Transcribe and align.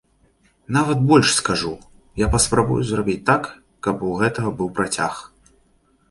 Нават 0.75 0.99
больш 1.09 1.27
скажу, 1.39 1.73
я 2.21 2.29
паспрабую 2.35 2.77
зрабіць 2.91 3.17
так, 3.29 3.43
каб 3.89 4.01
у 4.13 4.15
гэтага 4.23 4.49
быў 4.63 4.69
працяг. 4.81 5.13